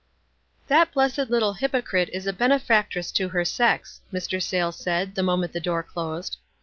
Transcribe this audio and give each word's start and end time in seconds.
"That 0.67 0.91
blessed 0.93 1.29
little 1.29 1.53
hypocrite 1.53 2.09
is 2.11 2.25
a 2.25 2.33
benefactress 2.33 3.11
to 3.11 3.29
her 3.29 3.45
sex," 3.45 4.01
Mr. 4.11 4.41
Sayles 4.41 4.77
said, 4.77 5.13
the 5.13 5.21
moment 5.21 5.53
the 5.53 5.59
door 5.59 5.83
closed. 5.83 6.37